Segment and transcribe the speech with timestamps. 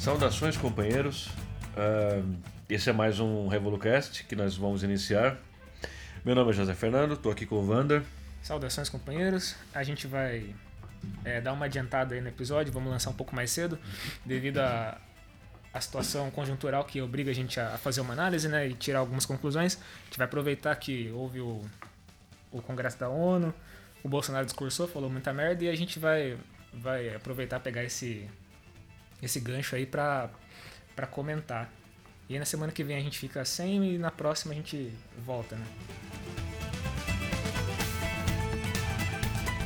[0.00, 1.26] Saudações, companheiros.
[1.76, 2.34] Uh,
[2.70, 5.36] esse é mais um RevoluCast que nós vamos iniciar.
[6.24, 8.02] Meu nome é José Fernando, estou aqui com o Vander.
[8.40, 9.56] Saudações, companheiros.
[9.74, 10.54] A gente vai
[11.22, 13.78] é, dar uma adiantada aí no episódio, vamos lançar um pouco mais cedo,
[14.24, 14.98] devido a
[15.78, 19.76] situação conjuntural que obriga a gente a fazer uma análise né, e tirar algumas conclusões.
[19.76, 21.60] A gente vai aproveitar que houve o,
[22.50, 23.52] o Congresso da ONU,
[24.02, 26.38] o Bolsonaro discursou, falou muita merda e a gente vai,
[26.72, 28.26] vai aproveitar pegar esse,
[29.22, 30.30] esse gancho aí pra,
[30.94, 31.70] pra comentar.
[32.28, 34.92] E aí na semana que vem a gente fica sem e na próxima a gente
[35.24, 35.66] volta, né?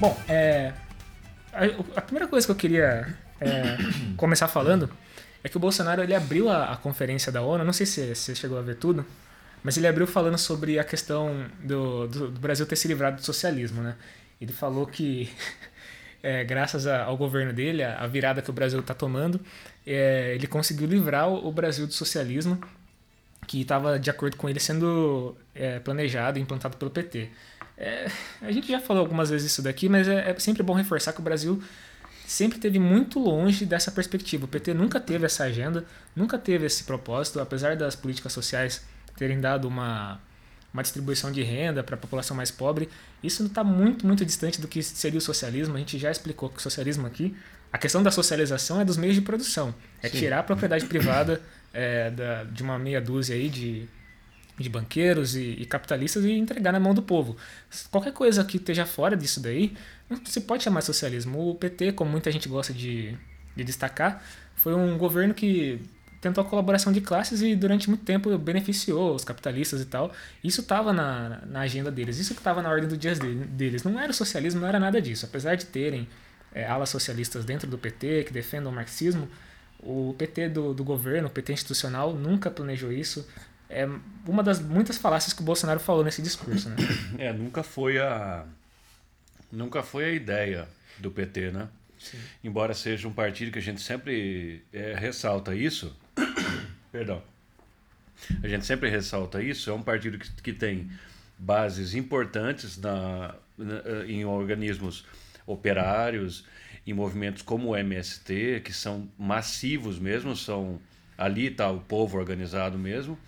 [0.01, 0.73] Bom, é,
[1.53, 3.77] a, a primeira coisa que eu queria é,
[4.17, 4.91] começar falando
[5.43, 8.35] é que o Bolsonaro ele abriu a, a conferência da ONU, não sei se você
[8.35, 9.05] chegou a ver tudo,
[9.63, 13.25] mas ele abriu falando sobre a questão do, do, do Brasil ter se livrado do
[13.25, 13.95] socialismo, né?
[14.41, 15.31] Ele falou que
[16.25, 19.39] é, graças a, ao governo dele, a, a, virada que o Brasil está tomando,
[19.87, 22.59] é, ele conseguiu livrar o, o, Brasil do socialismo,
[23.47, 27.29] que estava, de acordo com ele, sendo é, planejado e implantado pelo PT.
[27.77, 28.07] É,
[28.41, 31.21] a gente já falou algumas vezes isso daqui, mas é, é, sempre bom reforçar que
[31.21, 31.63] o Brasil
[32.27, 34.47] sempre teve muito longe dessa perspectiva.
[34.47, 35.85] O PT nunca teve essa agenda,
[36.17, 38.83] nunca teve esse propósito, apesar das políticas sociais
[39.15, 40.19] terem dado uma
[40.75, 42.89] uma distribuição de renda para a população mais pobre.
[43.23, 45.77] Isso está muito, muito distante do que seria o socialismo.
[45.77, 47.35] A gente já explicou que o socialismo aqui,
[47.73, 49.73] a questão da socialização é dos meios de produção.
[50.03, 50.19] É Sim.
[50.19, 51.41] tirar a propriedade privada
[51.73, 53.89] é, da, de uma meia dúzia aí de,
[54.59, 57.37] de banqueiros e, e, capitalistas e entregar na mão do povo.
[57.89, 59.77] Qualquer coisa que esteja fora disso daí,
[60.11, 61.51] não se pode chamar socialismo.
[61.51, 63.17] O PT, como muita gente gosta de,
[63.55, 64.25] de destacar,
[64.57, 65.81] foi um governo que
[66.25, 70.11] tentou a colaboração de classes e durante muito tempo beneficiou os capitalistas e tal.
[70.43, 73.85] Isso estava na, na agenda deles, isso que estava na ordem do dia deles.
[73.85, 75.27] Não era o socialismo, não era nada disso.
[75.27, 76.09] Apesar de terem
[76.55, 79.29] é, alas socialistas dentro do PT que defendam o marxismo,
[79.79, 83.29] o PT do, do governo, o PT institucional, nunca planejou isso.
[83.69, 83.87] É
[84.27, 86.71] uma das muitas falácias que o Bolsonaro falou nesse discurso.
[86.71, 86.77] Né?
[87.19, 88.47] É, nunca foi a
[89.53, 90.67] nunca foi a ideia
[90.99, 91.69] do PT, né?
[91.99, 92.19] Sim.
[92.43, 95.95] Embora seja um partido que a gente sempre é, ressalta isso,
[96.95, 97.21] perdão,
[98.41, 100.89] a gente sempre ressalta isso, é um partido que, que tem
[101.37, 105.05] bases importantes na, na, em organismos
[105.45, 106.45] operários,
[106.87, 110.81] em movimentos como o MST, que são massivos mesmo, são
[111.19, 113.19] ali está o povo organizado mesmo.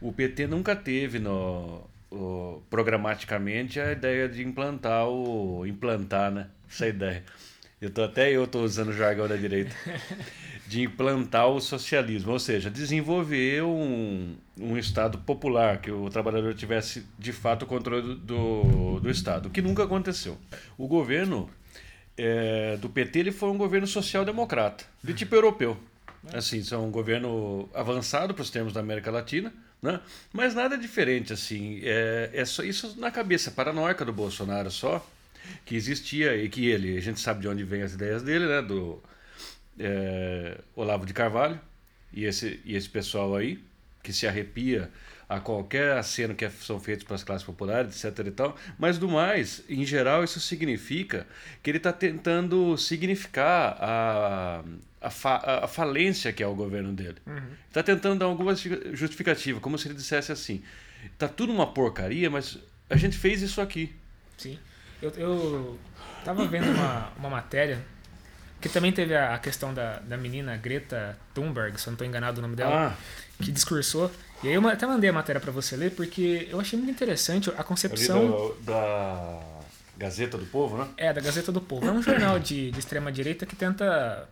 [0.00, 6.46] O PT nunca teve no, o, programaticamente a ideia de implantar o implantar, né?
[6.70, 7.24] Essa ideia
[7.80, 9.74] eu tô, até eu estou usando o jargão da direita,
[10.68, 17.06] de implantar o socialismo, ou seja, desenvolver um, um Estado popular, que o trabalhador tivesse
[17.18, 20.36] de fato o controle do, do Estado, o que nunca aconteceu.
[20.76, 21.48] O governo
[22.16, 25.76] é, do PT ele foi um governo social-democrata, de tipo europeu.
[26.34, 30.00] Assim, são um governo avançado para os termos da América Latina, né?
[30.30, 31.32] mas nada diferente.
[31.32, 35.04] assim é, é só isso na cabeça paranoica do Bolsonaro só
[35.64, 38.62] que existia e que ele, a gente sabe de onde vem as ideias dele, né?
[38.62, 39.02] Do
[39.78, 41.60] é, Olavo de Carvalho
[42.12, 43.62] e esse, e esse pessoal aí,
[44.02, 44.90] que se arrepia
[45.28, 48.56] a qualquer aceno que são feitos para as classes populares, etc e tal.
[48.76, 51.24] Mas do mais, em geral, isso significa
[51.62, 54.64] que ele está tentando significar a,
[55.00, 57.18] a, fa, a, falência que é o governo dele.
[57.68, 57.86] Está uhum.
[57.86, 60.64] tentando dar alguma justificativa, como se ele dissesse assim:
[61.12, 62.58] está tudo uma porcaria, mas
[62.88, 63.94] a gente fez isso aqui.
[64.36, 64.58] Sim.
[65.02, 65.78] Eu, eu
[66.24, 67.84] tava vendo uma, uma matéria
[68.60, 72.40] que também teve a, questão da, da menina Greta Thunberg, se eu não estou enganado
[72.40, 73.42] o nome dela, ah.
[73.42, 74.10] que discursou.
[74.42, 77.50] E aí eu até mandei a matéria para você ler, porque eu achei muito interessante
[77.56, 78.26] a concepção.
[78.26, 79.40] Do, da
[79.96, 80.88] Gazeta do Povo, né?
[80.96, 81.86] É, da Gazeta do Povo.
[81.86, 84.28] É um jornal de, de extrema-direita que tenta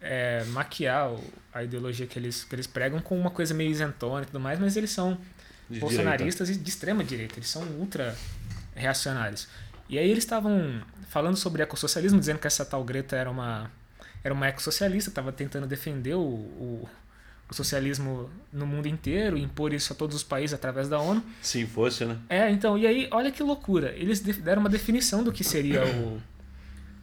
[0.00, 1.12] é, maquiar
[1.52, 4.58] a ideologia que eles, que eles pregam com uma coisa meio isentona e tudo mais,
[4.58, 5.16] mas eles são
[5.68, 6.62] de bolsonaristas direita.
[6.62, 8.16] e de extrema-direita, eles são ultra
[8.74, 9.48] reacionários.
[9.90, 13.68] E aí eles estavam falando sobre ecossocialismo, dizendo que essa tal Greta era uma,
[14.22, 16.88] era uma ecossocialista, estava tentando defender o, o,
[17.50, 21.20] o, socialismo no mundo inteiro, impor isso a todos os países através da ONU.
[21.42, 22.16] Sim, fosse, né?
[22.28, 23.92] É, então, e aí, olha que loucura.
[23.96, 26.22] Eles deram uma definição do que seria o,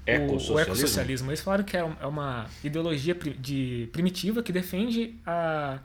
[0.06, 0.56] ecossocialismo.
[0.56, 1.30] o ecossocialismo.
[1.30, 5.80] Eles falaram que é, é uma ideologia de, primitiva que defende a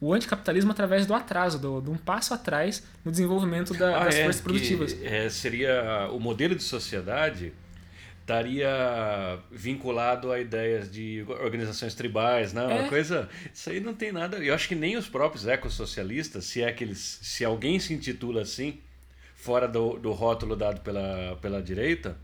[0.00, 4.16] o anticapitalismo através do atraso, do, de um passo atrás no desenvolvimento da, ah, das
[4.16, 4.96] é, forças produtivas.
[5.02, 7.52] É, seria o modelo de sociedade
[8.26, 12.66] estaria vinculado a ideias de organizações tribais, né?
[12.66, 12.88] Uma é.
[12.88, 13.28] coisa.
[13.54, 14.38] Isso aí não tem nada.
[14.38, 18.42] Eu acho que nem os próprios ecossocialistas, se é que eles, se alguém se intitula
[18.42, 18.80] assim,
[19.36, 22.16] fora do, do rótulo dado pela, pela direita,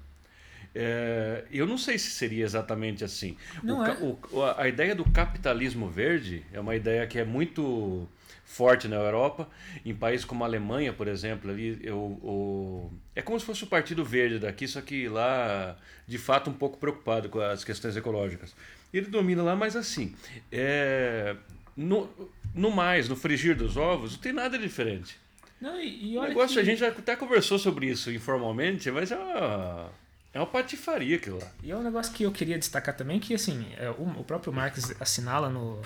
[0.75, 3.37] É, eu não sei se seria exatamente assim.
[3.63, 3.93] O, é.
[4.01, 8.09] o, a ideia do capitalismo verde é uma ideia que é muito
[8.45, 9.49] forte na Europa.
[9.85, 13.67] Em países como a Alemanha, por exemplo, ali, eu, o, é como se fosse o
[13.67, 15.77] Partido Verde daqui, só que lá,
[16.07, 18.55] de fato, um pouco preocupado com as questões ecológicas.
[18.93, 20.15] Ele domina lá, mas assim,
[20.51, 21.35] é,
[21.77, 22.09] no,
[22.55, 25.17] no mais, no frigir dos ovos, não tem nada diferente.
[25.61, 29.13] Não, e, e O negócio, que- a gente já até conversou sobre isso informalmente, mas
[29.13, 29.91] é uma,
[30.35, 31.51] é uma patifaria aquilo lá.
[31.63, 34.95] E é um negócio que eu queria destacar também, que assim, é, o, próprio Marx
[35.01, 35.83] assinala no,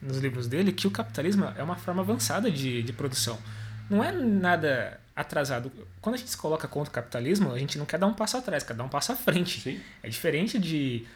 [0.00, 3.38] nos livros dele que o capitalismo é uma forma avançada de, de produção.
[3.90, 5.70] Não é nada atrasado.
[6.00, 8.36] Quando a gente se coloca contra o capitalismo, a gente não quer dar um passo
[8.36, 9.60] atrás, quer dar um passo à frente.
[9.60, 9.80] Sim.
[10.02, 11.06] É diferente de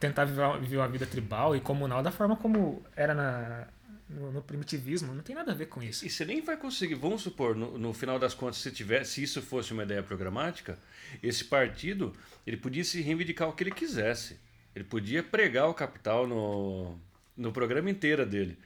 [0.00, 3.66] tentar viver uma vida tribal e comunal da forma como era na,
[4.08, 5.14] no, no primitivismo.
[5.14, 6.06] Não tem nada a ver com isso.
[6.06, 9.22] E você nem vai conseguir, vamos supor, no, no final das contas, se, tiver, se
[9.22, 10.78] isso fosse uma ideia programática,
[11.22, 12.14] esse partido
[12.46, 14.38] ele podia se reivindicar o que ele quisesse.
[14.74, 16.98] Ele podia pregar o capital no,
[17.36, 18.58] no programa inteiro dele.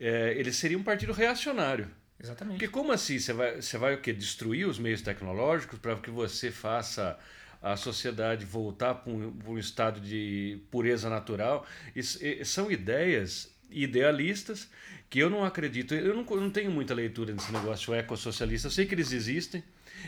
[0.00, 1.88] É, ele seria um partido reacionário.
[2.18, 2.58] Exatamente.
[2.58, 3.18] Porque como assim?
[3.18, 4.12] Você vai, você vai o quê?
[4.12, 7.18] Destruir os meios tecnológicos para que você faça
[7.60, 11.66] a sociedade voltar para um, um estado de pureza natural?
[11.94, 14.68] E- são ideias idealistas
[15.10, 15.94] que eu não acredito.
[15.94, 18.68] Eu não, eu não tenho muita leitura nesse negócio ecossocialista.
[18.68, 19.62] Eu sei que eles existem.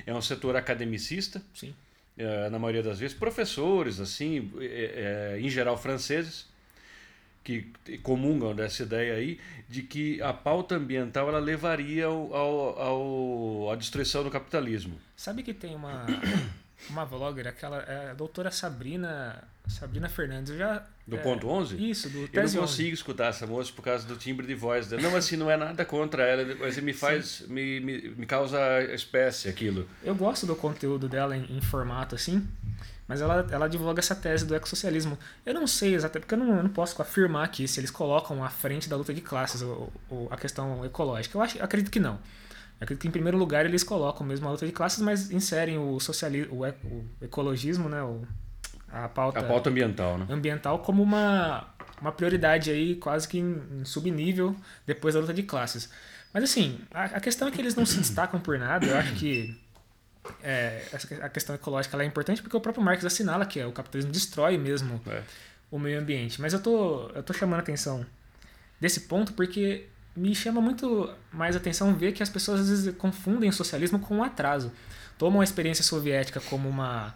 [0.06, 1.75] É um setor academicista, Sim.
[2.19, 3.16] eh, na maioria das vezes.
[3.16, 6.46] Professores, assim, eh, eh, em geral franceses
[7.44, 7.66] que
[8.02, 9.38] comungam dessa ideia aí
[9.69, 14.99] de que a pauta ambiental ela levaria ao, ao, ao- à destruição do capitalismo.
[15.14, 16.06] Sabe que tem uma,
[16.91, 20.56] uma vlogger, aquela é a doutora Sabrina, Sabrina Fernandes.
[20.56, 21.91] Já, Do é, ponto 11?
[21.91, 22.59] Isso, do Eu não Tese 11.
[22.59, 25.03] consigo escutar essa moça por causa do timbre de voz dela.
[25.03, 28.59] Não, assim, não é nada contra ela, mas me faz, me, me, me causa
[28.93, 29.88] espécie aquilo.
[30.03, 32.47] Eu gosto do conteúdo dela em, em formato assim,
[33.09, 35.19] mas ela, ela divulga essa tese do ecossocialismo.
[35.44, 38.43] Eu não sei exatamente, porque eu não, eu não posso afirmar aqui se eles colocam
[38.44, 41.37] à frente da luta de classes o, o- a questão ecológica.
[41.38, 42.19] Eu acho, eu acredito que não.
[42.81, 45.99] Acredito que em primeiro lugar eles colocam mesmo a luta de classes, mas inserem o
[46.00, 48.23] socialismo, o, o ecologismo, né, o,
[48.91, 50.26] a pauta, A pauta ambiental, né?
[50.29, 51.67] ambiental como uma,
[52.00, 54.55] uma prioridade aí quase que em, em subnível
[54.87, 55.88] depois da luta de classes.
[56.32, 58.87] Mas assim, a, a questão é que eles não se destacam por nada.
[58.87, 59.56] Eu acho que
[60.43, 60.82] é,
[61.23, 64.59] a questão ecológica é importante porque o próprio Marx assinala que é, o capitalismo destrói
[64.59, 65.23] mesmo É.
[65.71, 66.41] o meio ambiente.
[66.41, 68.05] Mas eu tô, eu tô chamando a atenção
[68.81, 73.50] desse ponto porque me chama muito mais atenção ver que as pessoas às vezes confundem
[73.50, 74.72] o socialismo com um atraso.
[75.19, 77.14] Tomam a experiência soviética como uma,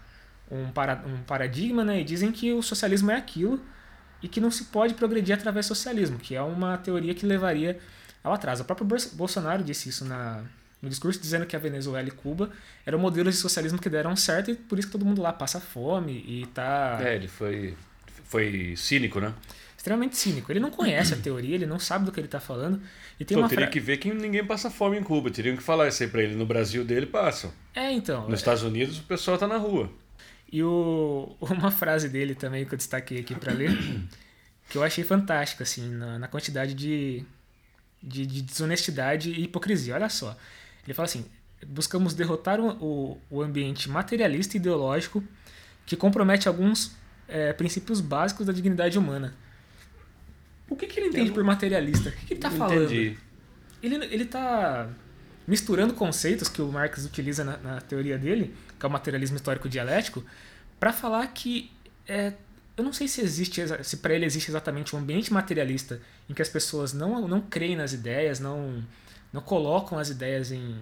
[0.51, 3.61] um, para, um paradigma né, e dizem que o socialismo é aquilo
[4.23, 7.79] e que não se pode progredir através do socialismo, que é uma teoria que levaria
[8.23, 8.63] ao atraso.
[8.63, 10.43] O próprio Bolsonaro disse isso na,
[10.83, 12.51] no discurso, dizendo que a Venezuela e Cuba
[12.85, 15.61] eram modelos de socialismo que deram certo e por isso que todo mundo lá passa
[15.61, 17.77] fome e tá É, ele foi,
[18.25, 19.33] foi cínico, né?
[19.89, 20.53] Extremamente cínico.
[20.53, 22.81] Ele não conhece a teoria, ele não sabe do que ele está falando.
[23.19, 23.73] E tem Pô, uma teria fra...
[23.73, 25.31] que ver que ninguém passa fome em Cuba.
[25.31, 26.35] Teriam que falar isso aí pra ele.
[26.35, 27.51] No Brasil dele, passam.
[27.75, 28.29] É, então.
[28.29, 29.91] Nos Estados Unidos, o pessoal tá na rua.
[30.53, 31.35] E o...
[31.41, 33.77] uma frase dele também que eu destaquei aqui para ler,
[34.69, 37.25] que eu achei fantástica, assim, na, na quantidade de,
[38.03, 39.95] de, de desonestidade e hipocrisia.
[39.95, 40.37] Olha só.
[40.85, 41.25] Ele fala assim:
[41.67, 45.25] buscamos derrotar o, o, o ambiente materialista e ideológico
[45.87, 46.95] que compromete alguns
[47.27, 49.35] é, princípios básicos da dignidade humana.
[50.69, 52.11] O que, que ele entende por materialista?
[52.11, 52.85] O que, que ele tá Não falando?
[52.85, 53.19] Entendi.
[53.83, 54.89] ele, ele tá
[55.47, 59.69] misturando conceitos que o Marx utiliza na, na teoria dele, que é o materialismo histórico
[59.69, 60.23] dialético,
[60.79, 61.71] para falar que
[62.07, 62.35] é,
[62.77, 66.43] eu não sei se existe se para ele existe exatamente um ambiente materialista em que
[66.43, 68.85] as pessoas não, não creem nas ideias, não
[69.33, 70.77] não colocam as ideias em,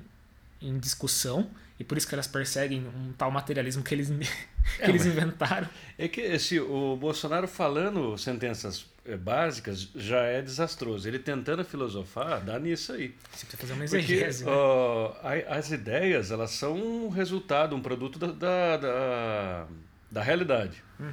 [0.61, 4.09] em discussão e por isso que elas perseguem um tal materialismo que eles
[4.85, 5.69] que É, eles inventaram.
[5.97, 11.07] É que esse, o Bolsonaro falando sentenças básicas já é desastroso.
[11.07, 13.15] Ele tentando filosofar, dá nisso aí.
[13.31, 14.45] Você precisa fazer uma Porque exegese.
[14.45, 14.51] né?
[14.51, 15.15] ó,
[15.49, 19.67] as ideias, elas são um resultado, um produto da, da, da,
[20.11, 20.83] da realidade.
[20.99, 21.13] Uhum.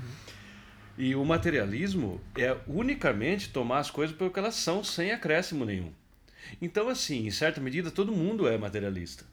[0.98, 5.92] E o materialismo é unicamente tomar as coisas pelo que elas são, sem acréscimo nenhum.
[6.62, 9.26] Então, assim, em certa medida, todo mundo é materialista.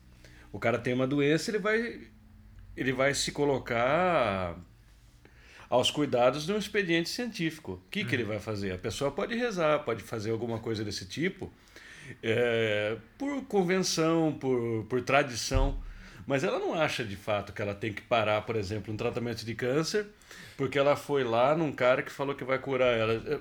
[0.53, 2.01] O cara tem uma doença, ele vai,
[2.77, 4.57] ele vai se colocar
[5.71, 7.75] aos cuidados de um expediente científico.
[7.87, 8.73] O que, que ele vai fazer?
[8.73, 11.51] A pessoa pode rezar, pode fazer alguma coisa desse tipo,
[12.23, 15.81] é, por convenção, por, por tradição,
[16.27, 19.45] mas ela não acha de fato que ela tem que parar, por exemplo, um tratamento
[19.47, 20.07] de câncer,
[20.57, 23.41] porque ela foi lá num cara que falou que vai curar ela.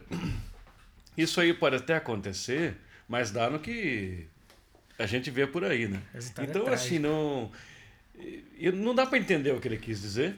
[1.18, 2.76] Isso aí pode até acontecer,
[3.08, 4.28] mas dá no que
[5.00, 6.00] a gente vê por aí, né?
[6.14, 6.70] É Então, trágico.
[6.74, 7.52] assim, não,
[8.76, 10.36] não dá para entender o que ele quis dizer.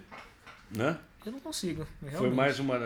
[0.76, 0.98] né?
[1.26, 1.88] Eu não consigo.
[2.02, 2.20] Realmente.
[2.20, 2.80] Foi mais uma,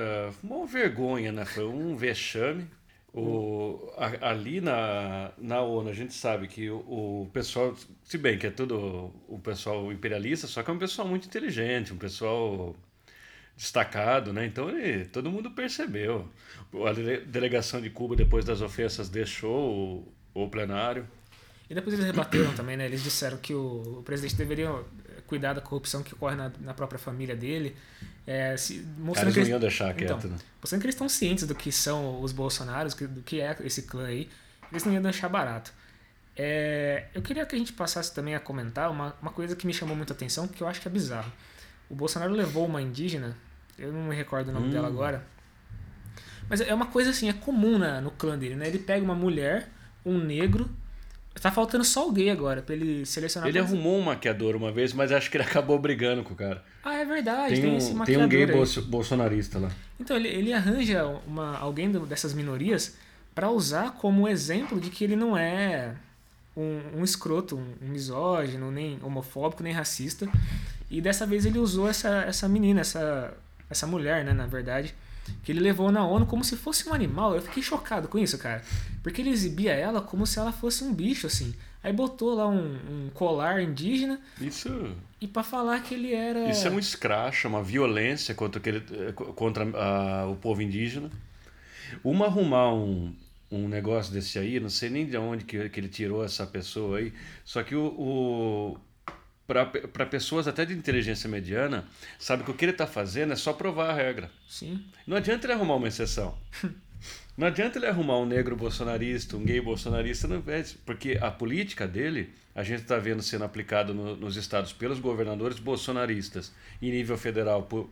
[0.43, 1.45] uma vergonha, né?
[1.45, 2.67] Foi um vexame.
[3.13, 7.73] O, a, ali na, na ONU a gente sabe que o, o, pessoal,
[8.03, 11.93] se bem que é tudo o pessoal imperialista, só que é um pessoal muito inteligente,
[11.93, 12.75] um pessoal
[13.55, 14.45] destacado, né?
[14.45, 16.27] Então ele, todo mundo percebeu.
[16.85, 16.91] A
[17.25, 21.07] delegação de Cuba, depois das ofensas, deixou o, o plenário.
[21.69, 22.85] E depois eles rebateram também, né?
[22.85, 24.83] Eles disseram que o, o presidente deveria
[25.27, 27.75] cuidar da corrupção que ocorre na, na própria família dele.
[28.25, 30.37] É, se, mostrando que eles, não iam deixar quieto, então, né?
[30.61, 34.05] Mostrando que eles estão cientes do que são os bolsonaros, do que é esse clã
[34.05, 34.29] aí.
[34.71, 35.71] Eles não iam deixar barato.
[36.35, 39.73] É, eu queria que a gente passasse também a comentar uma, uma coisa que me
[39.73, 41.31] chamou muita atenção, que eu acho que é bizarro.
[41.89, 43.37] O Bolsonaro levou uma indígena,
[43.77, 44.71] eu não me recordo o nome hum.
[44.71, 45.25] dela agora,
[46.49, 48.67] mas é uma coisa assim, é comum na, no clã dele, né?
[48.67, 49.69] Ele pega uma mulher,
[50.05, 50.69] um negro
[51.41, 53.49] Tá faltando só o gay agora, pra ele selecionar.
[53.49, 56.63] Ele arrumou um maquiador uma vez, mas acho que ele acabou brigando com o cara.
[56.83, 58.27] Ah, é verdade, tem, tem um, esse maquiador.
[58.29, 59.71] Tem um gay bolso, bolsonarista lá.
[59.99, 62.95] Então, ele, ele arranja uma, alguém dessas minorias
[63.33, 65.93] para usar como exemplo de que ele não é
[66.55, 70.27] um, um escroto, um, um misógino, nem homofóbico, nem racista.
[70.89, 73.33] E dessa vez ele usou essa, essa menina, essa,
[73.69, 74.95] essa mulher, né, na verdade
[75.43, 77.35] que ele levou na ONU como se fosse um animal.
[77.35, 78.63] Eu fiquei chocado com isso, cara.
[79.03, 81.53] Porque ele exibia ela como se ela fosse um bicho, assim.
[81.83, 84.19] Aí botou lá um, um colar indígena.
[84.41, 84.69] Isso.
[85.21, 86.49] E para falar que ele era.
[86.49, 88.81] Isso é um escracho, uma violência contra, aquele,
[89.13, 91.11] contra uh, o povo indígena.
[92.03, 93.15] Uma arrumar um,
[93.51, 96.97] um negócio desse aí, não sei nem de onde que, que ele tirou essa pessoa
[96.97, 97.13] aí.
[97.43, 98.77] Só que o, o
[99.47, 101.85] para pessoas até de inteligência mediana,
[102.17, 104.31] sabe que o que ele está fazendo é só provar a regra.
[104.47, 104.83] Sim.
[105.05, 106.35] Não adianta ele arrumar uma exceção.
[107.37, 110.43] não adianta ele arrumar um negro bolsonarista, um gay bolsonarista, não,
[110.83, 115.59] porque a política dele, a gente está vendo sendo aplicada no, nos estados pelos governadores
[115.59, 117.87] bolsonaristas, em nível federal por,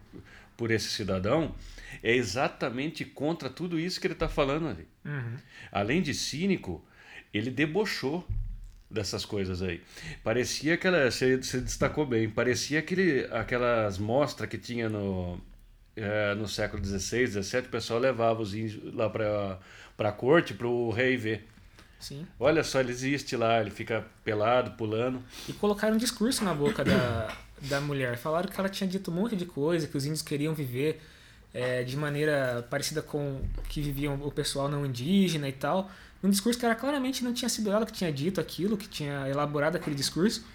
[0.58, 1.54] por esse cidadão,
[2.02, 4.88] é exatamente contra tudo isso que ele está falando ali.
[5.06, 5.38] Uhum.
[5.72, 6.84] Além de cínico,
[7.32, 8.28] ele debochou
[8.94, 9.82] dessas coisas aí.
[10.24, 12.30] Parecia que ela se, se destacou bem.
[12.30, 15.42] Parecia aquele, aquelas mostras que tinha no,
[15.96, 19.60] é, no século XVI, XVII, o pessoal levava os índios lá para
[19.98, 21.48] a corte, para o rei ver.
[22.00, 22.28] Sim.
[22.40, 25.24] Olha só, ele existe lá, ele fica pelado, pulando.
[25.48, 28.18] E colocaram um discurso na boca da, da mulher.
[28.18, 31.02] Falaram que ela tinha dito um monte de coisa, que os índios queriam viver
[31.54, 35.90] é, de maneira parecida com que viviam o pessoal não indígena e tal
[36.24, 39.28] um discurso que era claramente não tinha sido ela que tinha dito aquilo, que tinha
[39.28, 40.46] elaborado aquele discurso,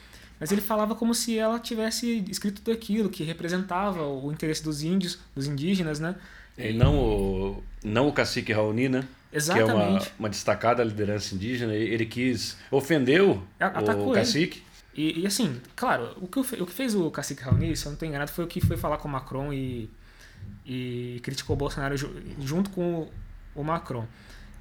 [0.40, 4.82] mas ele falava como se ela tivesse escrito tudo aquilo, que representava o interesse dos
[4.82, 6.16] índios, dos indígenas, né?
[6.56, 9.04] E não o, não o cacique Raoni, né?
[9.32, 9.66] Exatamente.
[9.66, 11.74] Que é uma, uma destacada liderança indígena.
[11.74, 12.56] Ele quis.
[12.70, 14.62] ofendeu Atacou o cacique.
[14.94, 17.94] E, e, assim, claro, o que, o que fez o cacique Raoni, se eu não
[17.94, 19.88] estou enganado, foi o que foi falar com o Macron e,
[20.66, 21.94] e criticou o Bolsonaro
[22.40, 23.08] junto com
[23.54, 24.06] o Macron.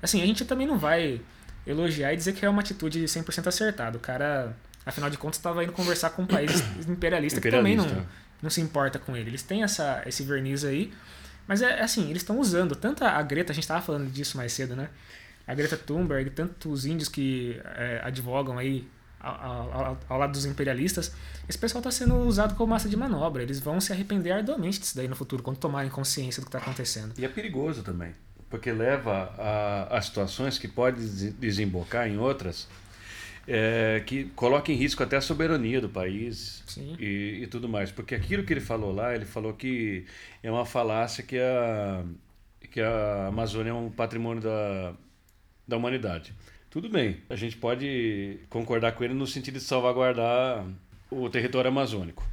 [0.01, 1.21] Assim, a gente também não vai
[1.65, 3.97] elogiar e dizer que é uma atitude 100% acertada.
[3.97, 7.75] O cara, afinal de contas, estava indo conversar com um país imperialista, imperialista, que também
[7.75, 8.05] não,
[8.41, 9.29] não se importa com ele.
[9.29, 10.93] Eles têm essa, esse verniz aí,
[11.47, 14.53] mas é assim, eles estão usando tanto a Greta, a gente estava falando disso mais
[14.53, 14.89] cedo, né?
[15.45, 18.87] A Greta Thunberg, tanto os índios que é, advogam aí
[19.19, 21.13] ao, ao, ao, lado dos imperialistas,
[21.47, 23.43] esse pessoal está sendo usado como massa de manobra.
[23.43, 26.59] Eles vão se arrepender arduamente disso daí no futuro, quando tomarem consciência do que está
[26.59, 27.13] acontecendo.
[27.17, 28.13] E é perigoso também
[28.49, 31.03] porque leva a, a situações que podem
[31.39, 32.67] desembocar em outras
[33.47, 36.63] é, que coloquem em risco até a soberania do país
[36.99, 37.91] e, e, tudo mais.
[37.91, 40.05] Porque aquilo que ele falou lá, ele falou que
[40.43, 42.03] é uma falácia que a,
[42.69, 44.93] que a Amazônia é um patrimônio da,
[45.65, 46.33] da humanidade.
[46.69, 50.65] Tudo bem, a gente pode concordar com ele no sentido de salvaguardar
[51.09, 52.27] o território amazônico.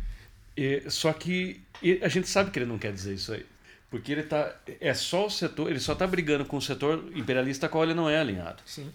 [0.56, 1.60] E, só que
[2.02, 3.46] a gente sabe que ele não quer dizer isso aí.
[3.94, 4.52] Porque ele tá.
[4.80, 5.70] É só o setor.
[5.70, 8.60] Ele só tá brigando com o setor imperialista qual ele não é alinhado.
[8.66, 8.90] Sim.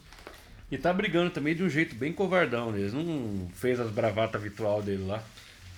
[0.70, 2.76] E tá brigando também de um jeito bem covardão.
[2.76, 5.24] Eles não fez as bravatas virtual dele lá.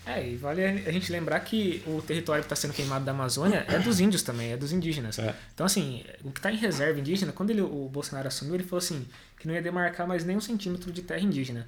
[0.08, 3.64] É, e vale a gente lembrar que o território que está sendo queimado da Amazônia
[3.68, 5.20] é dos índios também, é dos indígenas.
[5.20, 5.36] É.
[5.54, 8.80] Então, assim, o que está em reserva indígena, quando ele, o Bolsonaro assumiu, ele falou
[8.80, 9.06] assim,
[9.38, 11.68] que não ia demarcar mais nem um centímetro de terra indígena.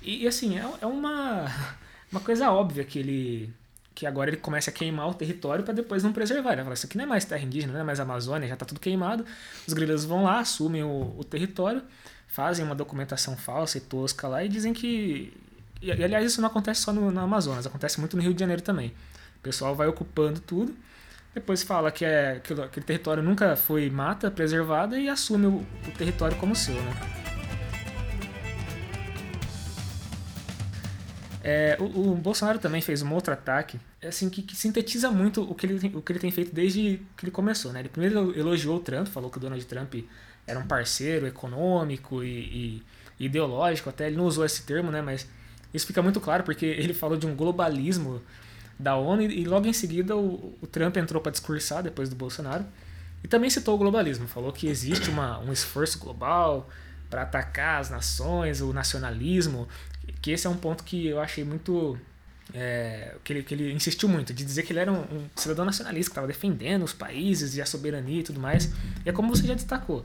[0.00, 1.46] E, e assim, é, é uma,
[2.12, 3.52] uma coisa óbvia que ele,
[3.94, 6.52] que agora ele começa a queimar o território para depois não preservar.
[6.52, 8.66] Ele fala, isso aqui não é mais terra indígena, não é mais Amazônia, já está
[8.66, 9.24] tudo queimado.
[9.66, 11.82] Os grileiros vão lá, assumem o, o, território,
[12.26, 15.32] fazem uma documentação falsa e tosca lá e dizem que...
[15.80, 18.62] E aliás, isso não acontece só no, no, Amazonas, acontece muito no Rio de Janeiro
[18.62, 18.88] também.
[19.36, 20.74] O pessoal vai ocupando tudo,
[21.34, 25.90] depois fala que é, que aquele território nunca foi mata preservada e assume o, o
[25.96, 27.23] território como seu, né?
[31.46, 35.54] É, o, o, Bolsonaro também fez um outro ataque, assim, que, que, sintetiza muito o
[35.54, 37.70] que, ele, o que ele tem feito desde que ele começou.
[37.70, 37.80] Né?
[37.80, 39.94] Ele primeiro elogiou o Trump, falou que o Donald Trump
[40.46, 42.82] era um parceiro econômico e,
[43.18, 45.02] e ideológico, até ele não usou esse termo, né?
[45.02, 45.28] mas
[45.74, 48.22] isso fica muito claro porque ele falou de um globalismo
[48.78, 52.64] da ONU e logo em seguida o, o Trump entrou para discursar depois do Bolsonaro
[53.22, 56.70] e também citou o globalismo, falou que existe uma, um esforço global
[57.10, 59.68] para atacar as nações, o nacionalismo,
[60.24, 61.98] que esse é um ponto que eu achei muito
[62.54, 65.66] é, que, ele, que ele insistiu muito, de dizer que ele era um, um cidadão
[65.66, 68.72] nacionalista, que estava defendendo os países e a soberania e tudo mais.
[69.04, 70.02] E é como você já destacou.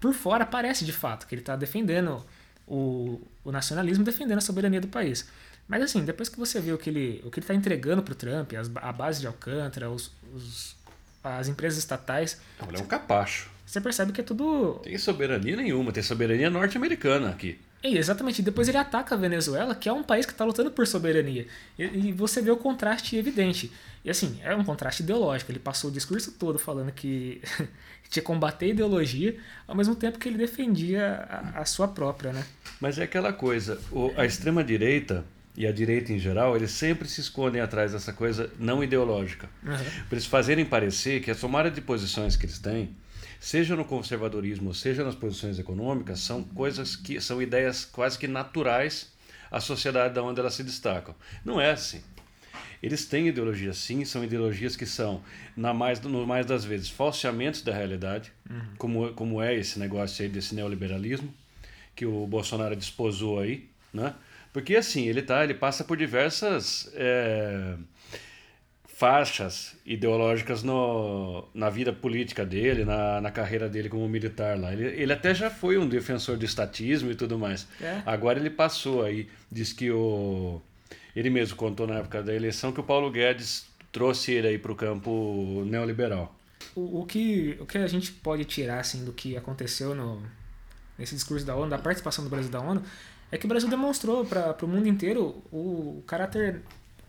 [0.00, 2.24] Por fora parece de fato que ele está defendendo
[2.66, 5.28] o, o nacionalismo, defendendo a soberania do país.
[5.68, 8.16] Mas assim, depois que você vê o que ele o que está entregando para o
[8.16, 10.76] Trump, as, a base de Alcântara, os, os,
[11.22, 12.40] as empresas estatais.
[12.66, 13.50] Ele é um capacho.
[13.66, 14.80] Você percebe que é tudo.
[14.82, 17.58] Tem soberania nenhuma, tem soberania norte-americana aqui.
[17.82, 18.42] É, exatamente.
[18.42, 21.46] Depois ele ataca a Venezuela, que é um país que está lutando por soberania.
[21.78, 23.72] E, e, você vê o contraste evidente.
[24.04, 25.52] E assim, é um contraste ideológico.
[25.52, 27.40] Ele passou o discurso todo falando que
[28.10, 32.32] tinha que combater a ideologia, ao mesmo tempo que ele defendia a, a sua própria,
[32.32, 32.44] né?
[32.80, 35.24] Mas é aquela coisa, o, a extrema-direita
[35.56, 39.48] e a direita em geral, eles sempre se escondem atrás dessa coisa não ideológica.
[39.62, 39.76] Uhum.
[39.76, 42.90] Para eles fazerem parecer que a somada de posições que eles têm,
[43.40, 49.12] seja no conservadorismo, seja nas posições econômicas, são coisas que são ideias quase que naturais
[49.50, 51.14] à sociedade da onde elas se destacam.
[51.44, 52.02] Não é assim.
[52.82, 55.22] Eles têm ideologias sim, são ideologias que são,
[55.56, 58.60] na mais, no mais das vezes, falseamentos da realidade, uhum.
[58.78, 61.32] como, como é esse negócio aí desse neoliberalismo,
[61.96, 64.14] que o Bolsonaro desposou aí, né?
[64.52, 67.74] Porque assim, ele tá, ele passa por diversas é,
[68.98, 74.72] faixas ideológicas no, na vida política dele, na, na carreira dele como militar lá.
[74.72, 77.68] Ele, ele até já foi um defensor do estatismo e tudo mais.
[77.80, 78.02] É.
[78.04, 80.60] Agora ele passou aí, diz que o
[81.14, 84.72] ele mesmo contou na época da eleição que o Paulo Guedes trouxe ele aí para
[84.72, 86.34] o campo neoliberal.
[86.74, 90.20] O, o, que, o que a gente pode tirar assim, do que aconteceu no,
[90.98, 92.82] nesse discurso da ONU, da participação do Brasil da ONU,
[93.30, 96.62] é que o Brasil demonstrou para o mundo inteiro o, o caráter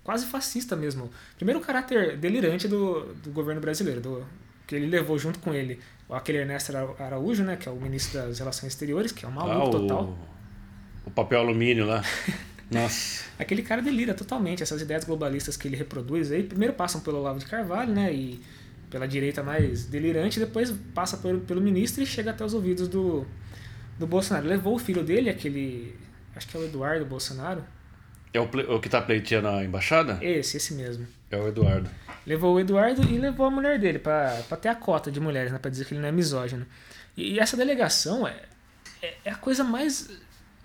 [0.04, 1.10] quase fascista mesmo.
[1.36, 4.26] Primeiro, o caráter delirante do, do governo brasileiro, do,
[4.68, 8.40] que ele levou junto com ele aquele Ernesto Araújo, né, que é o ministro das
[8.40, 10.18] Relações Exteriores, que é um maluco ah, total.
[11.06, 12.04] O papel alumínio lá.
[12.70, 13.26] Nossa.
[13.38, 14.62] Aquele cara delira totalmente.
[14.62, 18.42] Essas ideias globalistas que ele reproduz aí, primeiro passam pelo Olavo de Carvalho, né, e
[18.90, 23.26] pela direita mais delirante, depois passa pelo, pelo ministro e chega até os ouvidos do,
[23.98, 24.48] do Bolsonaro.
[24.48, 25.96] Levou o filho dele, aquele
[26.36, 27.64] acho que é o Eduardo Bolsonaro.
[28.34, 30.20] É o, o que está pleiteando a embaixada?
[30.22, 31.08] Esse, esse mesmo.
[31.32, 31.90] É o Eduardo.
[32.26, 35.58] Levou o Eduardo e levou a mulher dele para ter a cota de mulheres, né,
[35.58, 36.66] para dizer que ele não é misógino.
[37.18, 38.36] E, e essa delegação é,
[39.02, 40.10] é, é, a coisa mais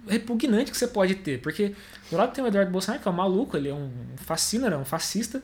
[0.06, 1.74] repugnante que você pode ter, porque
[2.10, 4.84] do lado tem o Eduardo Bolsonaro, que é um maluco, ele é um fascínora, um
[4.84, 5.42] fascista,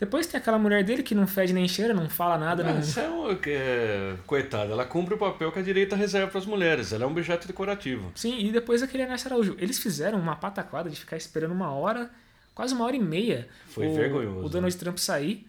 [0.00, 2.64] depois tem aquela mulher dele que não fede nem cheira, não fala nada.
[2.64, 2.80] Não...
[2.80, 6.46] Isso é, um, é coitada, ela cumpre o papel que a direita reserva para as
[6.46, 8.10] mulheres, ela é um objeto decorativo.
[8.14, 9.54] Sim, e depois aquele Ernesto Araújo.
[9.58, 12.10] Eles fizeram uma pataquada de ficar esperando uma hora,
[12.54, 13.46] quase uma hora e meia.
[13.66, 14.46] Foi o, vergonhoso.
[14.46, 14.80] O Donald né?
[14.80, 15.46] Trump sair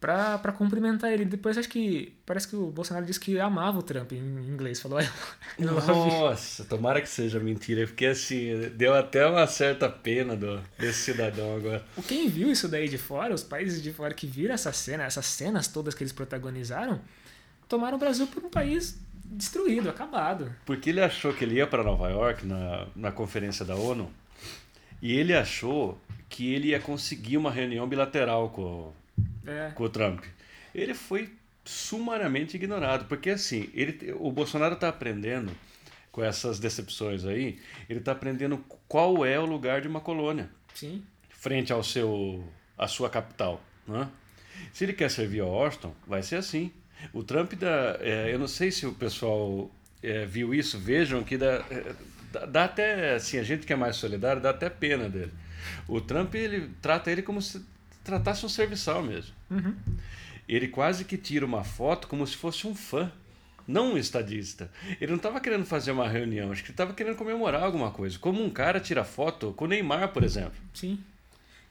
[0.00, 1.24] pra, pra cumprimentar ele.
[1.24, 2.12] Depois acho que.
[2.24, 4.80] Parece que o Bolsonaro disse que amava o Trump em inglês.
[4.80, 4.98] Falou,
[5.58, 7.86] Nossa, tomara que seja mentira.
[7.86, 11.84] Porque assim, deu até uma certa pena do, desse cidadão agora.
[12.06, 15.26] Quem viu isso daí de fora, os países de fora que viram essa cena, essas
[15.26, 17.00] cenas todas que eles protagonizaram,
[17.68, 20.54] tomaram o Brasil por um país destruído, acabado.
[20.64, 24.10] Porque ele achou que ele ia para Nova York na, na conferência da ONU
[25.02, 28.92] e ele achou que ele ia conseguir uma reunião bilateral com
[29.46, 29.70] é.
[29.74, 30.24] com o Trump.
[30.74, 31.32] Ele foi
[31.64, 35.52] sumariamente ignorado, porque assim, ele, o Bolsonaro está aprendendo
[36.12, 40.48] com essas decepções aí, ele está aprendendo qual é o lugar de uma colônia.
[40.74, 41.02] Sim.
[41.28, 42.42] Frente ao seu,
[42.78, 43.62] à sua capital.
[43.86, 44.08] Né?
[44.72, 46.72] Se ele quer servir a Washington, vai ser assim.
[47.12, 47.98] O Trump dá.
[48.00, 49.70] É, eu não sei se o pessoal
[50.02, 51.94] é, viu isso, vejam que dá, é,
[52.32, 53.14] dá, dá, até.
[53.14, 55.32] Assim, a gente que é mais solidário, dá até pena dele.
[55.86, 57.62] O Trump ele trata ele como se
[58.06, 59.34] tratasse um serviçal mesmo.
[59.50, 59.74] Uhum.
[60.48, 63.10] Ele quase que tira uma foto como se fosse um fã,
[63.66, 64.70] não um estadista.
[65.00, 68.16] Ele não estava querendo fazer uma reunião, acho que ele estava querendo comemorar alguma coisa.
[68.18, 70.54] Como um cara tira foto com o Neymar, por exemplo.
[70.72, 70.98] Sim.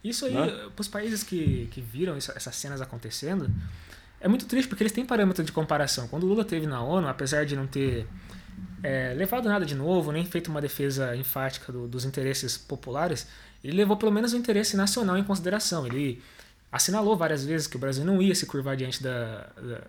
[0.04, 3.50] Isso aí, para os países que, que viram isso, essas cenas acontecendo,
[4.20, 6.08] é muito triste porque eles têm parâmetro de comparação.
[6.08, 8.06] Quando o Lula teve na ONU, apesar de não ter
[8.84, 13.28] é, levado nada de novo, nem feito uma defesa enfática do, dos interesses populares,
[13.64, 15.86] ele levou pelo menos o interesse nacional em consideração.
[15.86, 16.22] Ele
[16.72, 19.82] assinalou várias vezes que o Brasil não ia se curvar diante da, da,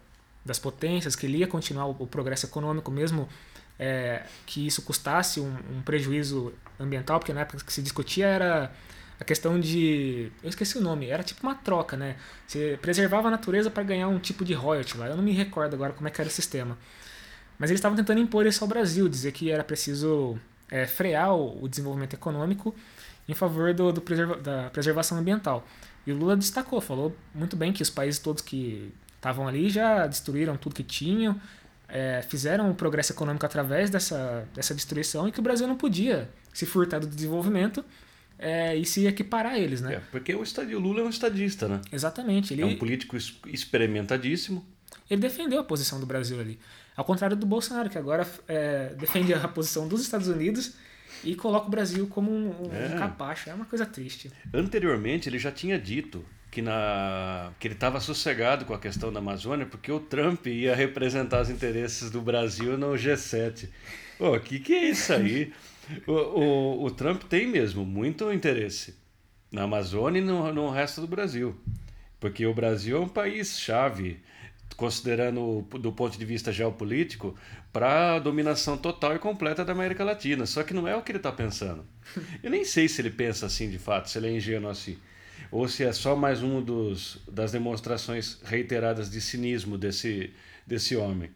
[0.45, 3.29] das potências, que ele ia continuar o, o progresso econômico, mesmo
[3.79, 8.73] é, que isso custasse um, um, prejuízo ambiental, porque na época que se discutia era
[9.19, 10.31] a questão de.
[10.43, 12.17] Eu esqueci o nome, era tipo uma troca, né?
[12.47, 15.09] Você preservava a natureza para ganhar um tipo de royalty lá.
[15.09, 16.77] Eu não me recordo agora como é que era o sistema.
[17.59, 20.39] Mas eles estavam tentando impor isso ao Brasil, dizer que era preciso
[20.71, 22.75] é, frear o, o, desenvolvimento econômico
[23.29, 25.67] em favor do, do preserva, da preservação ambiental.
[26.07, 30.07] E o Lula destacou, falou muito bem que os países todos que estavam ali já
[30.07, 31.41] destruíram tudo que tinham,
[31.89, 36.29] é, fizeram o progresso econômico através dessa, dessa destruição e que o Brasil não podia
[36.53, 37.85] se furtar do desenvolvimento
[38.39, 39.95] é, e se equiparar a eles, né?
[39.95, 41.81] É, porque o, estadio, o Lula é um estadista, né?
[41.91, 42.55] Exatamente.
[42.55, 42.62] Ele...
[42.62, 44.65] É um político experimentadíssimo.
[45.09, 46.59] Ele defendeu a posição do Brasil ali.
[46.97, 50.75] Ao contrário do Bolsonaro, que agora é, defende a posição dos Estados Unidos
[51.27, 52.97] e coloca o Brasil como um, um é.
[52.97, 53.51] capacho.
[53.51, 54.31] É uma coisa triste.
[54.55, 59.19] Anteriormente, ele já tinha dito que, na, que ele estava sossegado com a questão da
[59.19, 63.69] Amazônia porque o Trump ia representar os interesses do Brasil no G7.
[64.19, 65.53] O que, que é isso aí?
[66.07, 68.95] o, o, o Trump tem mesmo muito interesse
[69.51, 71.57] na Amazônia e no, no resto do Brasil.
[72.21, 74.21] Porque o Brasil é um país chave
[74.77, 77.35] considerando do ponto de vista geopolítico,
[77.73, 80.47] para a dominação total e completa da América Latina.
[80.47, 81.85] Só que não é o que ele está pensando.
[82.43, 84.99] Eu nem sei se ele pensa assim de fato, se ele é ingênuo assim.
[85.51, 90.31] Ou se é só mais um dos, das demonstrações reiteradas de cinismo desse,
[90.67, 91.31] desse homem.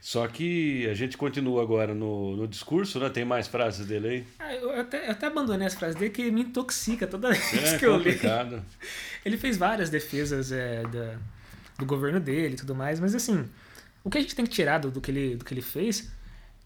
[0.00, 3.08] Só que a gente continua agora no, no discurso, né?
[3.08, 4.24] Tem mais frases dele aí?
[4.38, 7.78] Ah, eu, até, eu até abandonei as frases dele que me intoxica toda vez é,
[7.78, 8.52] que eu complicado.
[8.52, 8.64] leio.
[9.24, 11.18] Ele fez várias defesas é, da,
[11.78, 13.48] do governo dele e tudo mais, mas assim,
[14.02, 16.10] o que a gente tem que tirar do, do, que, ele, do que ele fez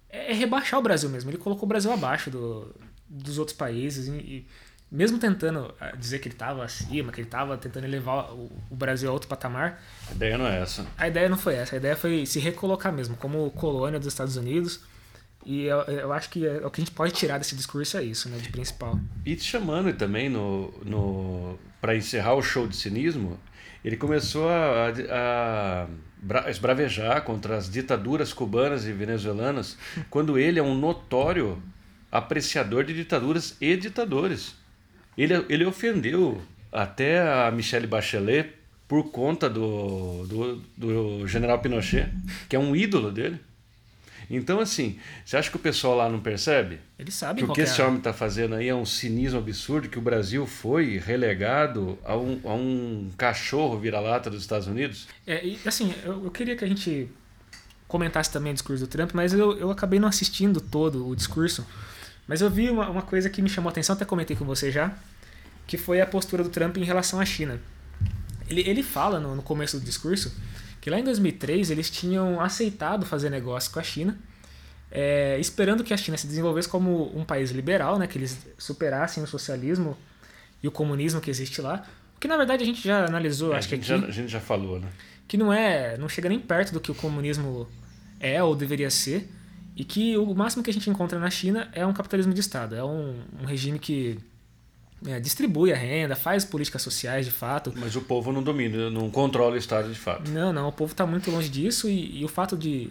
[0.09, 1.31] é, é rebaixar o Brasil mesmo.
[1.31, 2.75] Ele colocou o Brasil abaixo do,
[3.09, 4.47] dos outros países e, e
[4.91, 8.77] mesmo tentando ah, dizer que ele estava acima, que ele estava tentando elevar o, o,
[8.77, 9.83] Brasil a outro patamar.
[10.09, 10.87] A ideia não é essa.
[10.99, 11.77] A ideia não foi essa.
[11.77, 14.81] A ideia foi se recolocar mesmo como colônia dos Estados Unidos.
[15.47, 18.03] E eu, eu acho que é, o que a gente pode tirar desse discurso é
[18.03, 18.99] isso, né, de principal.
[19.25, 23.39] E te chamando também no, no para encerrar o show de cinismo,
[23.85, 25.87] ele começou a, a,
[26.45, 29.77] a esbravejar contra as ditaduras cubanas e venezuelanas,
[30.11, 31.63] quando ele é um notório
[32.11, 34.55] apreciador de ditaduras e ditadores.
[35.17, 36.41] Ele, ele ofendeu
[36.73, 38.53] até a Michelle Bachelet
[38.87, 42.09] por conta do, do, do general Pinochet,
[42.49, 43.39] que é um ídolo dele.
[44.31, 46.79] Então, assim, você acha que o pessoal lá não percebe?
[46.97, 47.85] Ele sabe que o que esse é.
[47.85, 52.41] homem está fazendo aí é um cinismo absurdo, que o Brasil foi relegado a um,
[52.45, 55.09] a um cachorro vira-lata dos Estados Unidos?
[55.27, 57.11] É, e, assim, eu, eu queria que a gente
[57.89, 61.67] comentasse também o discurso do Trump, mas eu, eu acabei não assistindo todo o discurso.
[62.29, 64.71] Mas eu vi uma, uma coisa que me chamou a atenção, até comentei com você
[64.71, 64.97] já,
[65.67, 67.61] que foi a postura do Trump em relação à China.
[68.49, 70.33] Ele, ele fala no, no começo do discurso
[70.81, 74.19] que lá em 2003 eles tinham aceitado fazer negócio com a China,
[74.91, 79.23] é, esperando que a China se desenvolvesse como um país liberal, né, que eles superassem
[79.23, 79.97] o socialismo
[80.63, 81.87] e o comunismo que existe lá.
[82.19, 84.41] Que na verdade a gente já analisou, é, acho que aqui, já, a gente já
[84.41, 84.89] falou, né?
[85.29, 87.69] Que não é, não chega nem perto do que o comunismo
[88.19, 89.31] é ou deveria ser,
[89.77, 92.75] e que o máximo que a gente encontra na China é um capitalismo de Estado,
[92.75, 94.19] é um, um regime que
[95.07, 97.73] é, distribui a renda, faz políticas sociais de fato.
[97.77, 100.31] Mas o povo não domina, não controla o Estado de fato.
[100.31, 102.91] Não, não, o povo está muito longe disso e, e, o fato de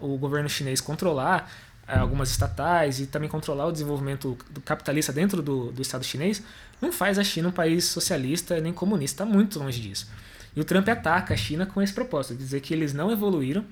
[0.00, 1.50] o governo chinês controlar
[1.86, 6.42] é, algumas estatais e também controlar o desenvolvimento do capitalista dentro do, do Estado chinês
[6.80, 10.08] não faz a China um país socialista nem comunista, está muito longe disso.
[10.56, 13.64] E o Trump ataca a China com esse propósito, dizer que eles não evoluíram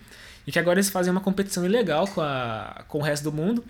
[0.47, 3.65] e que agora eles fazem uma competição ilegal com, a, com o resto do mundo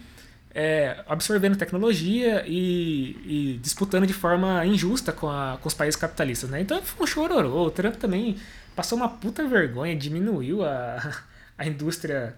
[0.54, 6.50] é, absorvendo tecnologia e, e, disputando de forma injusta com, a, com os países capitalistas.
[6.50, 6.60] Né?
[6.60, 7.66] Então foi um chororô.
[7.66, 8.36] O Trump também
[8.76, 11.22] passou uma puta vergonha, diminuiu a,
[11.56, 12.36] a indústria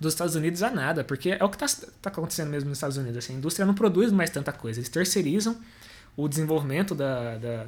[0.00, 2.96] dos Estados Unidos a nada, porque é o que está tá acontecendo mesmo nos Estados
[2.96, 3.18] Unidos.
[3.18, 5.58] Assim, a indústria não produz mais tanta coisa, eles terceirizam
[6.16, 7.66] o desenvolvimento da, da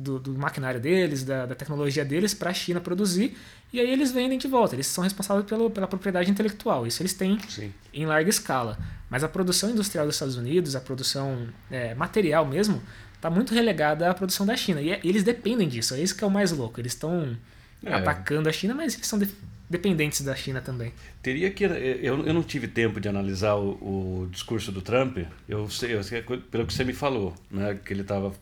[0.00, 3.36] do, do, maquinário deles, da, da tecnologia deles para a China produzir
[3.72, 4.74] e aí eles vendem de volta.
[4.74, 6.86] Eles são responsáveis pelo, pela propriedade intelectual.
[6.86, 7.72] Isso eles têm Sim.
[7.94, 8.78] em larga escala.
[9.08, 12.82] Mas a produção industrial dos Estados Unidos, a produção é, material mesmo,
[13.14, 14.80] está muito relegada à produção da China.
[14.80, 15.94] E, é, eles dependem disso.
[15.94, 16.80] É isso que é o mais louco.
[16.80, 17.36] Eles estão
[17.84, 17.94] é.
[17.94, 19.28] atacando a China, mas eles são de,
[19.68, 20.92] dependentes da China também.
[21.22, 21.62] Teria que.
[21.62, 25.18] Eu, eu não tive tempo de analisar o, o discurso do Trump.
[25.48, 28.34] Eu sei, eu sei, pelo que você me falou, né, que ele estava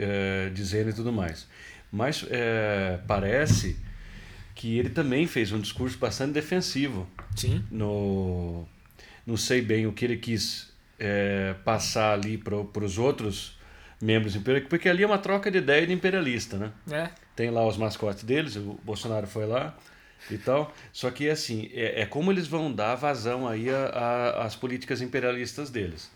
[0.00, 1.46] é, dizendo e tudo mais.
[1.92, 3.76] Mas é, parece
[4.54, 7.08] que ele também fez um discurso bastante defensivo.
[7.36, 7.64] Sim.
[7.70, 8.66] No,
[9.26, 13.58] não sei bem o que ele quis é, passar ali para os outros
[14.00, 16.72] membros imperialistas, porque ali é uma troca de ideia de imperialista, né?
[16.90, 17.10] É.
[17.36, 19.76] Tem lá os mascotes deles, o Bolsonaro foi lá
[20.30, 20.74] e tal.
[20.92, 23.66] Só que assim, é, é como eles vão dar vazão aí
[24.36, 26.10] às políticas imperialistas deles.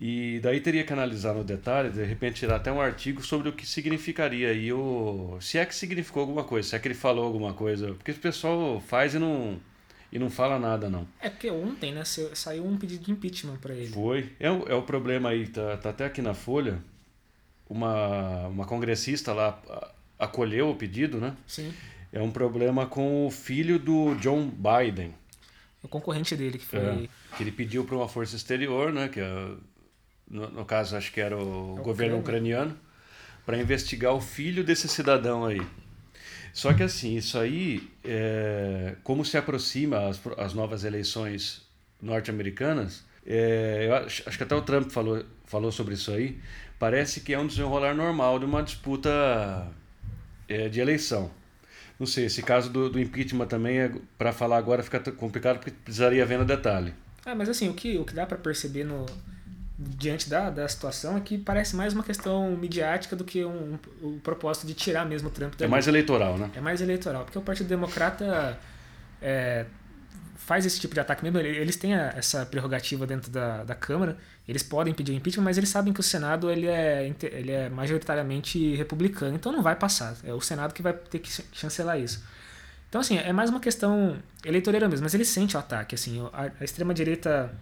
[0.00, 3.52] E daí teria que analisar no detalhe, de repente tirar até um artigo sobre o
[3.52, 5.36] que significaria aí o.
[5.40, 7.94] Se é que significou alguma coisa, se é que ele falou alguma coisa.
[7.94, 9.58] Porque o pessoal faz e não,
[10.12, 11.06] e não fala nada, não.
[11.20, 13.88] É porque ontem, né, saiu um pedido de impeachment para ele.
[13.88, 14.32] Foi.
[14.38, 16.78] É, o, é o problema aí, tá, tá até aqui na Folha.
[17.68, 19.60] Uma, uma congressista lá
[20.16, 21.36] acolheu o pedido, né?
[21.46, 21.74] Sim.
[22.12, 25.12] É um problema com o filho do John Biden.
[25.82, 26.78] O concorrente dele, que foi.
[26.78, 29.08] É, que ele pediu para uma força exterior, né?
[29.08, 29.50] Que é
[30.30, 32.76] no, no caso acho que era o, é governo ucraniano,
[33.46, 35.62] para investigar o filho desse cidadão aí.
[36.52, 41.62] Só que assim, isso aí, é, como se aproxima as, as novas eleições
[42.00, 46.38] norte-americanas, é, eu acho, acho, que até o Trump falou, falou sobre isso aí,
[46.78, 49.68] parece que é um desenrolar normal de uma disputa
[50.48, 51.30] é, de eleição.
[51.98, 55.70] Não sei, esse caso do, do impeachment também, é, para falar agora, fica complicado porque
[55.70, 56.94] precisaria ver no detalhe.
[57.24, 59.04] Ah, mas assim, o que, o que dá para perceber no,
[59.78, 64.08] diante da, da situação é que parece mais uma questão midiática do que um, um,
[64.08, 66.50] o propósito de tirar mesmo o Trump É mais eleitoral, né?
[66.56, 68.58] É mais eleitoral, porque o Partido Democrata
[69.22, 69.66] é,
[70.34, 71.38] faz esse tipo de ataque mesmo.
[71.38, 75.68] Eles têm a, essa prerrogativa dentro da, da Câmara, eles podem pedir impeachment, mas eles
[75.68, 80.16] sabem que o Senado ele é, ele é majoritariamente republicano, então não vai passar.
[80.24, 82.24] É o Senado que vai ter que chancelar isso.
[82.88, 85.94] Então, assim, é mais uma questão eleitoreira mesmo, mas ele sente o ataque.
[85.94, 87.52] Assim, a, a extrema-direita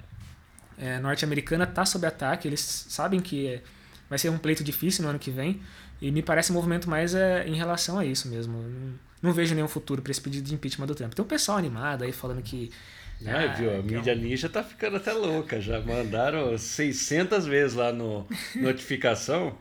[0.78, 3.60] é, norte-americana está sob ataque, eles sabem que
[4.08, 5.60] vai ser um pleito difícil no ano que vem,
[6.00, 8.58] e me parece um movimento mais é, em relação a isso mesmo.
[8.58, 11.14] Não, não vejo nenhum futuro para esse pedido de impeachment do Trump.
[11.14, 12.70] Tem um pessoal animado aí falando que.
[13.24, 13.74] Ah, ah viu?
[13.74, 14.18] A mídia é um...
[14.18, 15.60] ninja tá ficando até louca.
[15.60, 19.56] Já mandaram 600 vezes lá no notificação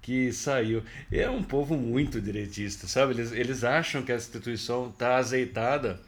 [0.00, 0.82] que saiu.
[1.12, 3.12] É um povo muito direitista, sabe?
[3.12, 6.00] Eles, eles acham que a instituição tá azeitada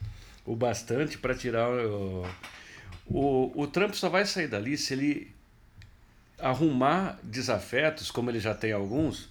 [0.46, 2.26] o bastante para tirar o,
[3.10, 5.34] o, o Trump só vai sair dali se ele
[6.38, 9.28] arrumar desafetos, como ele já tem alguns,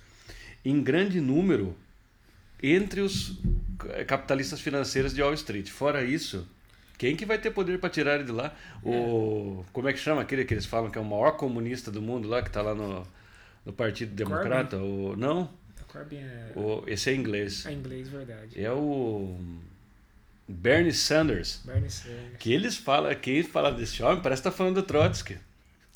[0.64, 1.76] em grande número
[2.62, 3.40] entre os
[4.06, 5.70] capitalistas financeiros de Wall Street.
[5.70, 6.46] Fora isso,
[6.98, 8.54] quem que vai ter poder para tirar ele de lá?
[8.84, 12.02] O como é que chama aquele que eles falam que é o maior comunista do
[12.02, 13.08] mundo lá que está lá no,
[13.66, 14.78] no Partido Democrata?
[14.78, 15.50] O não?
[15.88, 16.52] Corbyn é...
[16.56, 17.66] O, esse é inglês.
[17.66, 18.62] É inglês, verdade.
[18.62, 19.38] É o
[20.52, 21.62] Bernie Sanders.
[21.64, 22.38] Bernie Sanders.
[22.40, 25.38] Que eles falam, quem fala desse homem parece que tá falando do Trotsky.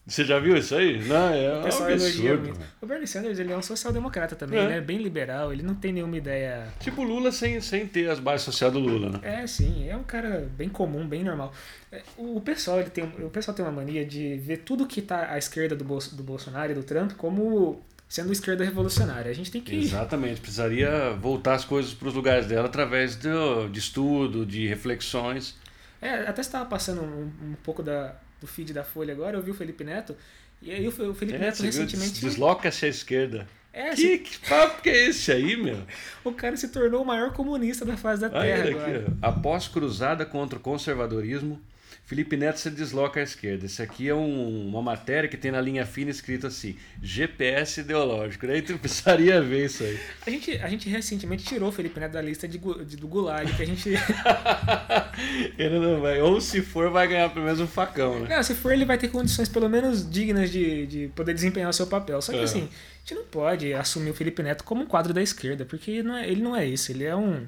[0.06, 1.02] Você já viu isso aí?
[1.08, 2.54] Não, é um absurdo.
[2.82, 4.68] O Bernie Sanders ele é um social-democrata também, é.
[4.68, 4.82] né?
[4.82, 6.68] Bem liberal, ele não tem nenhuma ideia.
[6.80, 9.20] Tipo Lula sem, sem ter as bases sociais do Lula, né?
[9.24, 11.54] É, sim, é um cara bem comum, bem normal.
[11.89, 15.32] É, o pessoal, ele tem, o pessoal tem uma mania de ver tudo que tá
[15.32, 17.82] à esquerda do, Bolso, do Bolsonaro e do Trump como
[18.13, 19.32] sendo esquerda revolucionária.
[19.32, 19.76] A gente tem que.
[19.76, 23.28] Exatamente, precisaria voltar as coisas para os lugares dela através de,
[23.71, 25.58] de estudo, de reflexões.
[25.99, 29.49] É, até estava passando um, um, pouco da, do feed da Folha agora, eu vi
[29.49, 30.15] o Felipe Neto,
[30.62, 32.21] e aí o Felipe é, Neto recentemente.
[32.21, 33.47] Desloca-se à esquerda.
[33.73, 35.80] É, que, que papo que é esse aí, meu?
[36.23, 38.69] o cara se tornou o maior comunista da face da Terra.
[38.69, 41.60] Aqui, Após cruzada contra o conservadorismo,
[42.06, 43.66] Felipe Neto se desloca à esquerda.
[43.66, 48.46] Esse aqui é um, uma matéria que tem na linha fina escrito assim: GPS ideológico.
[48.46, 49.98] Daí tu precisaria ver isso aí.
[50.28, 53.52] A gente, a gente recentemente tirou o Felipe Neto da lista de, de do Gulag,
[53.56, 53.89] que a gente.
[55.58, 56.22] ele não vai.
[56.22, 58.36] Ou se for, vai ganhar pelo menos um facão, né?
[58.36, 61.74] Não, se for, ele vai ter condições pelo menos dignas de, de poder desempenhar o
[61.74, 62.22] seu papel.
[62.22, 62.44] Só que é.
[62.44, 66.04] assim, a gente não pode assumir o Felipe Neto como um quadro da esquerda, porque
[66.04, 66.92] não é, ele não é isso.
[66.92, 67.48] Ele é um,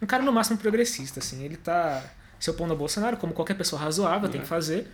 [0.00, 1.44] um cara no máximo progressista, assim.
[1.44, 4.32] Ele tá se opondo ao Bolsonaro, como qualquer pessoa razoável uhum.
[4.32, 4.86] tem que fazer.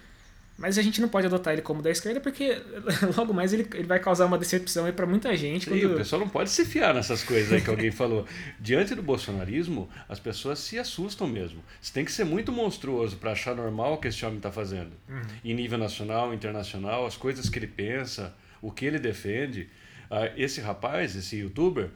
[0.57, 2.62] Mas a gente não pode adotar ele como da esquerda porque
[3.16, 5.64] logo mais ele, ele vai causar uma decepção aí para muita gente.
[5.64, 5.94] Sim, quando...
[5.94, 8.24] o pessoal não pode se fiar nessas coisas aí que alguém falou.
[8.61, 11.61] Diante do bolsonarismo, as pessoas se assustam mesmo.
[11.80, 14.92] Você tem que ser muito monstruoso para achar normal o que esse homem está fazendo.
[15.09, 15.22] Uhum.
[15.44, 19.68] Em nível nacional, internacional, as coisas que ele pensa, o que ele defende.
[20.09, 21.90] Ah, esse rapaz, esse youtuber,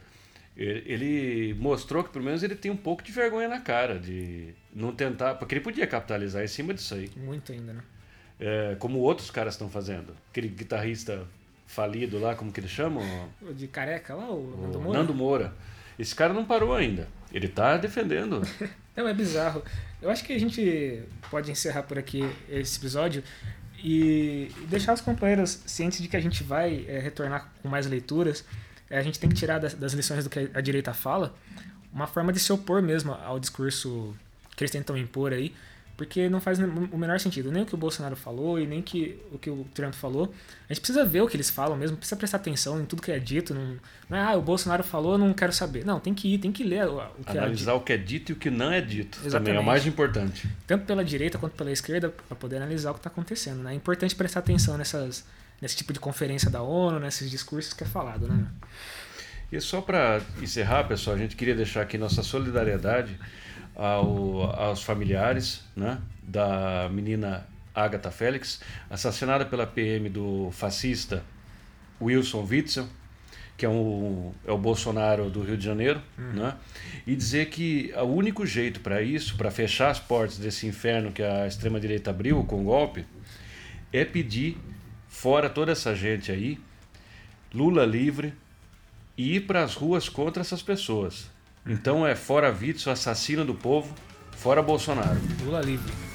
[0.55, 4.93] ele mostrou que pelo menos ele tem um pouco de vergonha na cara de não
[4.93, 7.09] tentar, porque ele podia capitalizar em cima disso aí.
[7.15, 7.83] Muito ainda, né?
[8.39, 10.15] É, como outros caras estão fazendo.
[10.29, 11.25] Aquele guitarrista
[11.65, 13.01] falido lá, como que ele chama?
[13.41, 14.99] O de careca lá, o, o Nando Moura.
[14.99, 15.53] Nando Moura.
[15.97, 17.07] Esse cara não parou ainda.
[17.31, 18.41] Ele tá defendendo.
[18.95, 19.63] não, é bizarro.
[20.01, 23.23] Eu acho que a gente pode encerrar por aqui esse episódio
[23.83, 28.45] e deixar os companheiros cientes de que a gente vai é, retornar com mais leituras.
[28.89, 31.35] É, a gente tem que tirar das, das lições do que a direita fala
[31.93, 34.15] uma forma de se opor mesmo ao discurso
[34.55, 35.53] que eles tentam impor aí,
[35.97, 37.51] porque não faz o menor sentido.
[37.51, 40.33] Nem o que o Bolsonaro falou e nem que, o que o Trump falou.
[40.69, 43.11] A gente precisa ver o que eles falam mesmo, precisa prestar atenção em tudo que
[43.11, 43.53] é dito.
[43.53, 43.77] Não,
[44.09, 45.85] não é, ah, o Bolsonaro falou, não quero saber.
[45.85, 47.91] Não, tem que ir, tem que ler o, o que é Analisar é o que
[47.91, 49.33] é dito e o que não é dito Exatamente.
[49.33, 50.47] também é o mais importante.
[50.65, 53.61] Tanto pela direita quanto pela esquerda, para poder analisar o que está acontecendo.
[53.61, 53.73] Né?
[53.73, 55.25] É importante prestar atenção nessas
[55.61, 58.47] nesse tipo de conferência da ONU, nesses discursos que é falado, né?
[59.51, 63.19] E só para encerrar, pessoal, a gente queria deixar aqui nossa solidariedade
[63.75, 71.23] ao, aos familiares né, da menina Agatha Félix, assassinada pela PM do fascista
[71.99, 72.87] Wilson Witzel,
[73.57, 76.33] que é, um, é o Bolsonaro do Rio de Janeiro, uhum.
[76.33, 76.55] né?
[77.05, 81.23] e dizer que o único jeito para isso, para fechar as portas desse inferno que
[81.23, 83.05] a extrema-direita abriu com o golpe,
[83.91, 84.57] é pedir
[85.19, 86.57] fora toda essa gente aí,
[87.53, 88.33] Lula livre,
[89.17, 91.29] e ir para as ruas contra essas pessoas.
[91.65, 93.93] Então é fora Witzel, assassino do povo,
[94.37, 95.19] fora Bolsonaro.
[95.43, 96.08] Lula livre.